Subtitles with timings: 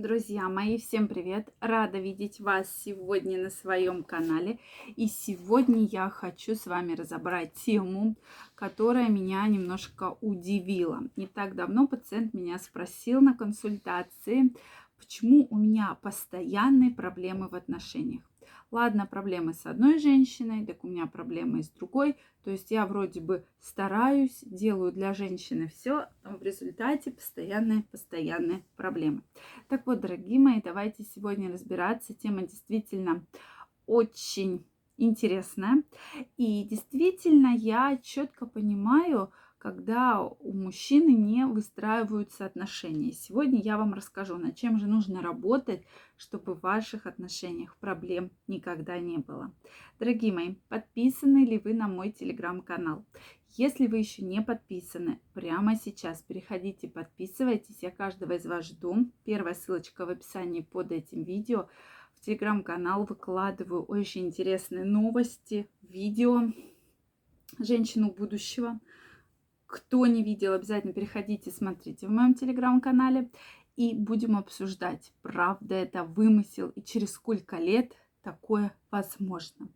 [0.00, 1.52] Друзья мои, всем привет!
[1.60, 4.58] Рада видеть вас сегодня на своем канале.
[4.96, 8.16] И сегодня я хочу с вами разобрать тему,
[8.54, 11.02] которая меня немножко удивила.
[11.16, 14.54] Не так давно пациент меня спросил на консультации,
[14.96, 18.29] почему у меня постоянные проблемы в отношениях.
[18.70, 22.16] Ладно, проблемы с одной женщиной, так у меня проблемы и с другой.
[22.44, 28.62] То есть я вроде бы стараюсь, делаю для женщины все, но в результате постоянные, постоянные
[28.76, 29.22] проблемы.
[29.68, 32.14] Так вот, дорогие мои, давайте сегодня разбираться.
[32.14, 33.26] Тема действительно
[33.86, 34.64] очень
[34.96, 35.82] интересная.
[36.36, 43.12] И действительно я четко понимаю, когда у мужчины не выстраиваются отношения.
[43.12, 45.84] Сегодня я вам расскажу, над чем же нужно работать,
[46.16, 49.54] чтобы в ваших отношениях проблем никогда не было.
[49.98, 53.04] Дорогие мои, подписаны ли вы на мой телеграм-канал?
[53.50, 57.82] Если вы еще не подписаны, прямо сейчас переходите, подписывайтесь.
[57.82, 59.12] Я каждого из вас жду.
[59.24, 61.68] Первая ссылочка в описании под этим видео.
[62.14, 66.50] В телеграм-канал выкладываю очень интересные новости, видео
[67.58, 68.80] женщину будущего–
[69.70, 73.30] кто не видел, обязательно переходите, смотрите в моем телеграм-канале.
[73.76, 79.68] И будем обсуждать, правда это вымысел и через сколько лет такое возможно.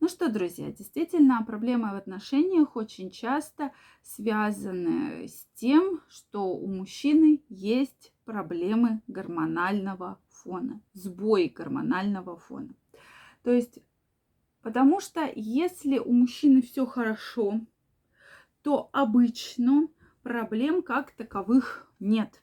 [0.00, 3.70] Ну что, друзья, действительно, проблемы в отношениях очень часто
[4.02, 12.74] связаны с тем, что у мужчины есть проблемы гормонального фона, сбои гормонального фона.
[13.44, 13.78] То есть,
[14.60, 17.60] потому что если у мужчины все хорошо,
[18.62, 19.88] то обычно
[20.22, 22.42] проблем как таковых нет.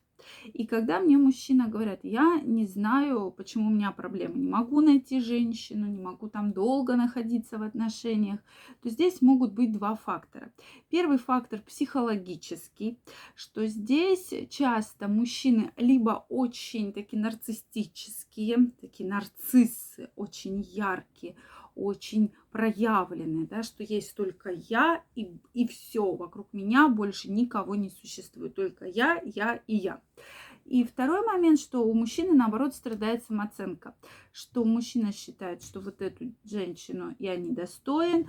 [0.54, 5.20] И когда мне мужчина говорят, я не знаю, почему у меня проблемы, не могу найти
[5.20, 8.40] женщину, не могу там долго находиться в отношениях,
[8.82, 10.52] то здесь могут быть два фактора.
[10.90, 13.00] Первый фактор психологический,
[13.36, 21.36] что здесь часто мужчины либо очень такие нарциссические, такие нарциссы, очень яркие,
[21.80, 27.90] очень проявлены, да, что есть только я и, и все, вокруг меня больше никого не
[27.90, 30.02] существует, только я, я и я.
[30.66, 33.96] И второй момент, что у мужчины, наоборот, страдает самооценка,
[34.32, 38.28] что мужчина считает, что вот эту женщину я недостоин,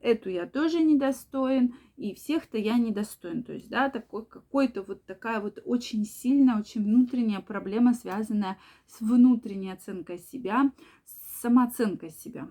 [0.00, 3.42] эту я тоже недостоин, и всех-то я недостоин.
[3.42, 9.00] То есть, да, такой какой-то вот такая вот очень сильная, очень внутренняя проблема, связанная с
[9.00, 10.72] внутренней оценкой себя,
[11.04, 12.48] с самооценкой себя.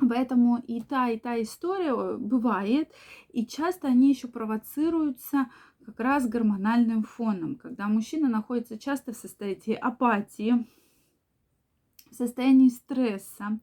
[0.00, 2.92] Поэтому и та, и та история э, бывает,
[3.30, 5.50] и часто они еще провоцируются
[5.84, 10.66] как раз гормональным фоном, когда мужчина находится часто в состоянии апатии,
[12.10, 13.58] в состоянии стресса,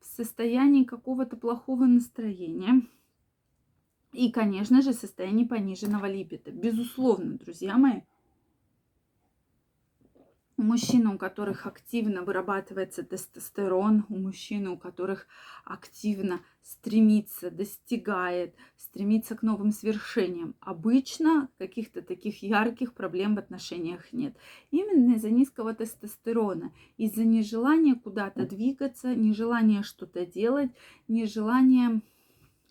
[0.00, 2.82] в состоянии какого-то плохого настроения.
[4.12, 6.52] И, конечно же, состояние пониженного либидо.
[6.52, 8.02] Безусловно, друзья мои,
[10.64, 15.26] мужчин, у которых активно вырабатывается тестостерон, у мужчин, у которых
[15.64, 20.54] активно стремится, достигает, стремится к новым свершениям.
[20.60, 24.36] Обычно каких-то таких ярких проблем в отношениях нет.
[24.70, 30.70] Именно из-за низкого тестостерона, из-за нежелания куда-то двигаться, нежелания что-то делать,
[31.06, 32.00] нежелания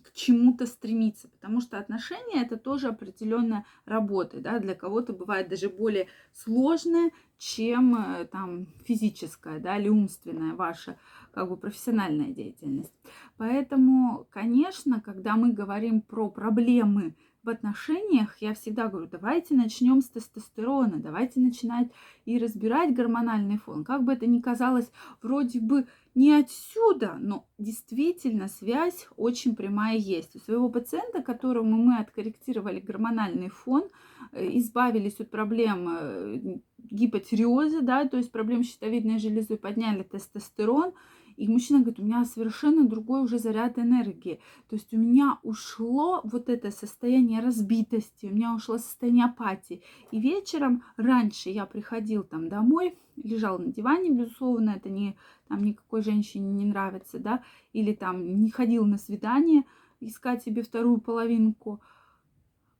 [0.03, 5.69] к чему-то стремиться, потому что отношения это тоже определенная работа, да, для кого-то бывает даже
[5.69, 7.11] более сложная,
[7.43, 10.97] чем э, там физическая, да, или умственная ваша
[11.33, 12.93] как бы профессиональная деятельность.
[13.37, 20.09] Поэтому, конечно, когда мы говорим про проблемы в отношениях, я всегда говорю, давайте начнем с
[20.09, 21.89] тестостерона, давайте начинать
[22.23, 23.83] и разбирать гормональный фон.
[23.83, 24.89] Как бы это ни казалось
[25.21, 30.35] вроде бы не отсюда, но действительно связь очень прямая есть.
[30.37, 33.89] У своего пациента, которому мы откорректировали гормональный фон,
[34.31, 40.93] э, избавились от проблем гипотиреоза, да, то есть проблем щитовидной железы, подняли тестостерон,
[41.35, 44.39] и мужчина говорит, у меня совершенно другой уже заряд энергии.
[44.69, 49.81] То есть у меня ушло вот это состояние разбитости, у меня ушло состояние апатии.
[50.11, 55.15] И вечером раньше я приходил там домой, лежал на диване, безусловно, это не
[55.47, 57.43] там никакой женщине не нравится, да,
[57.73, 59.63] или там не ходил на свидание
[59.99, 61.79] искать себе вторую половинку,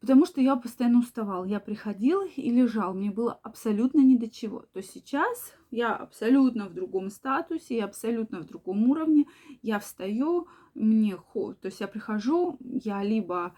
[0.04, 1.46] потому что я постоянно уставал.
[1.46, 4.66] Я приходил и лежал, мне было абсолютно ни до чего.
[4.74, 9.28] То сейчас я абсолютно в другом статусе, я абсолютно в другом уровне.
[9.62, 13.56] Я встаю, мне хо, то есть я прихожу, я либо,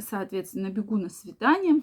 [0.00, 1.80] соответственно, бегу на свидание,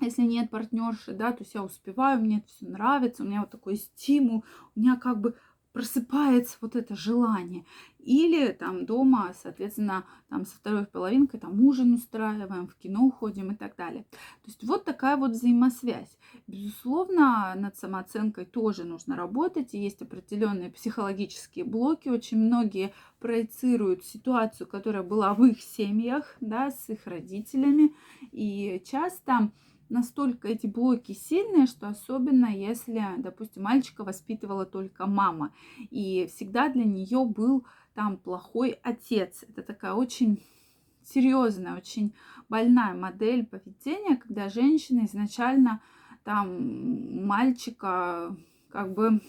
[0.00, 3.50] если нет партнерши, да, то есть я успеваю, мне это все нравится, у меня вот
[3.50, 5.34] такой стимул, у меня как бы
[5.74, 7.66] просыпается вот это желание.
[7.98, 13.56] Или там дома, соответственно, там со второй половинкой там ужин устраиваем, в кино уходим и
[13.56, 14.04] так далее.
[14.12, 16.16] То есть вот такая вот взаимосвязь.
[16.46, 22.08] Безусловно, над самооценкой тоже нужно работать, и есть определенные психологические блоки.
[22.08, 27.94] Очень многие проецируют ситуацию, которая была в их семьях, да, с их родителями,
[28.30, 29.50] и часто
[29.88, 35.52] настолько эти блоки сильные, что особенно если, допустим, мальчика воспитывала только мама,
[35.90, 39.44] и всегда для нее был там плохой отец.
[39.48, 40.42] Это такая очень
[41.04, 42.14] серьезная, очень
[42.48, 45.80] больная модель поведения, когда женщина изначально
[46.24, 48.36] там мальчика
[48.70, 49.20] как бы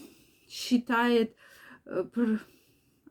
[0.48, 1.36] считает
[1.84, 2.04] э,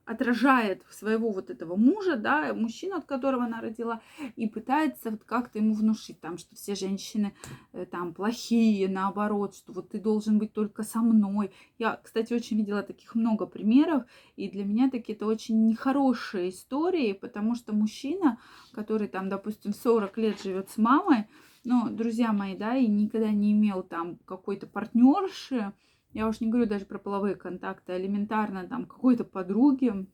[0.05, 4.01] отражает своего вот этого мужа, да, мужчину, от которого она родила,
[4.35, 7.33] и пытается вот как-то ему внушить, там, что все женщины
[7.73, 11.51] э, там плохие, наоборот, что вот ты должен быть только со мной.
[11.79, 14.03] Я, кстати, очень видела таких много примеров,
[14.35, 18.37] и для меня такие это очень нехорошие истории, потому что мужчина,
[18.73, 21.25] который там, допустим, 40 лет живет с мамой,
[21.63, 25.73] ну, друзья мои, да, и никогда не имел там какой-то партнерши,
[26.15, 30.07] я уж не говорю даже про половые контакты, а элементарно там какой-то подруги,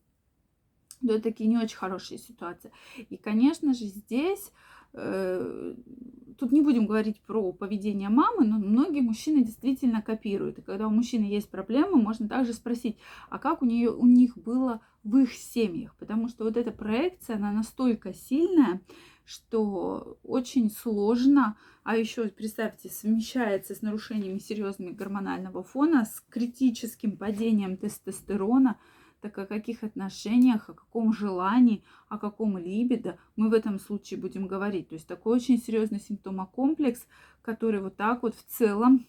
[1.00, 2.72] то это такие не очень хорошие ситуации.
[3.08, 4.52] И, конечно же, здесь
[4.94, 5.74] э,
[6.38, 10.58] тут не будем говорить про поведение мамы, но многие мужчины действительно копируют.
[10.58, 12.98] И когда у мужчины есть проблемы, можно также спросить,
[13.30, 15.94] а как у, нее, у них было в их семьях?
[16.00, 18.80] Потому что вот эта проекция, она настолько сильная,
[19.24, 27.76] что очень сложно, а еще, представьте, совмещается с нарушениями серьезными гормонального фона, с критическим падением
[27.76, 28.78] тестостерона,
[29.20, 34.46] так о каких отношениях, о каком желании, о каком либидо мы в этом случае будем
[34.46, 34.88] говорить.
[34.88, 37.06] То есть такой очень серьезный симптомокомплекс,
[37.40, 39.06] который вот так вот в целом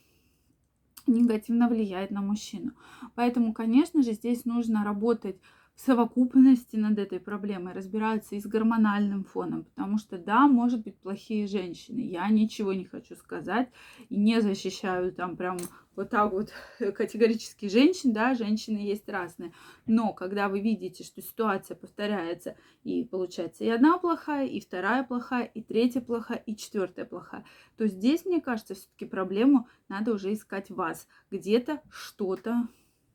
[1.07, 2.73] негативно влияет на мужчину.
[3.15, 5.37] Поэтому, конечно же, здесь нужно работать
[5.75, 11.47] совокупности над этой проблемой, разбираются и с гормональным фоном, потому что да, может быть плохие
[11.47, 13.69] женщины, я ничего не хочу сказать
[14.09, 15.57] и не защищаю там прям
[15.95, 16.51] вот так вот
[16.95, 19.51] категорически женщин, да, женщины есть разные,
[19.87, 25.45] но когда вы видите, что ситуация повторяется и получается и одна плохая, и вторая плохая,
[25.45, 27.45] и третья плохая, и четвертая плохая,
[27.77, 32.67] то здесь, мне кажется, все-таки проблему надо уже искать вас, где-то что-то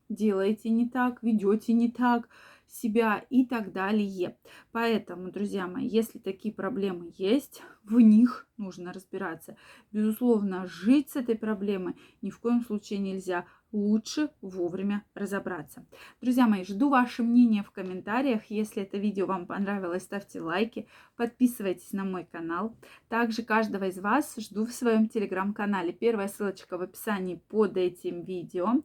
[0.08, 2.28] делаете не так, ведете не так
[2.68, 4.36] себя и так далее.
[4.72, 9.56] Поэтому, друзья мои, если такие проблемы есть, в них нужно разбираться.
[9.92, 13.46] Безусловно, жить с этой проблемой ни в коем случае нельзя.
[13.70, 15.84] Лучше вовремя разобраться.
[16.22, 18.46] Друзья мои, жду ваше мнение в комментариях.
[18.48, 22.74] Если это видео вам понравилось, ставьте лайки, подписывайтесь на мой канал.
[23.08, 25.92] Также каждого из вас жду в своем телеграм-канале.
[25.92, 28.82] Первая ссылочка в описании под этим видео.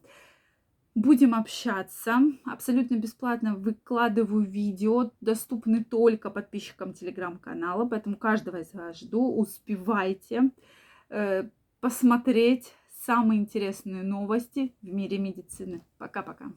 [0.94, 2.20] Будем общаться.
[2.44, 9.34] Абсолютно бесплатно выкладываю видео, доступны только подписчикам телеграм-канала, поэтому каждого из вас жду.
[9.34, 10.50] Успевайте
[11.08, 11.48] э,
[11.80, 12.72] посмотреть
[13.04, 15.84] самые интересные новости в мире медицины.
[15.98, 16.52] Пока-пока.